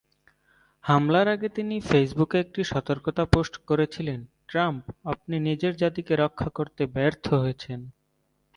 হামলার 0.83 1.27
আগে 1.27 1.49
তিনি 1.49 1.75
ফেসবুকে 1.81 2.37
একটি 2.39 2.63
সতর্কতা 2.63 3.23
পোস্ট 3.25 3.57
করেছিলেন, 3.67 4.19
"ট্রাম্প 4.47 4.83
আপনি 5.05 5.35
নিজের 5.39 5.73
জাতিকে 5.75 6.13
রক্ষা 6.15 6.49
করতে 6.49 6.85
ব্যর্থ 6.85 7.33
হয়েছেন"। 7.33 7.79